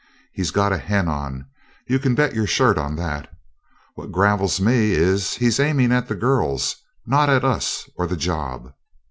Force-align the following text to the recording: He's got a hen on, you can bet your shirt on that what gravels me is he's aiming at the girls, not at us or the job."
He's 0.33 0.49
got 0.49 0.73
a 0.73 0.79
hen 0.79 1.07
on, 1.07 1.45
you 1.85 1.99
can 1.99 2.15
bet 2.15 2.33
your 2.33 2.47
shirt 2.47 2.75
on 2.79 2.95
that 2.95 3.29
what 3.93 4.11
gravels 4.11 4.59
me 4.59 4.93
is 4.93 5.35
he's 5.35 5.59
aiming 5.59 5.91
at 5.91 6.07
the 6.07 6.15
girls, 6.15 6.75
not 7.05 7.29
at 7.29 7.43
us 7.45 7.87
or 7.97 8.07
the 8.07 8.17
job." 8.17 8.73